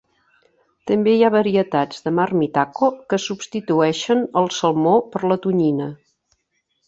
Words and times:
També 0.91 1.11
hi 1.15 1.19
ha 1.25 1.29
varietats 1.35 1.99
de 2.05 2.13
marmitako 2.19 2.89
que 3.13 3.19
substitueixen 3.25 4.25
el 4.41 4.49
salmó 4.61 4.95
per 5.17 5.21
la 5.33 5.37
tonyina. 5.47 5.91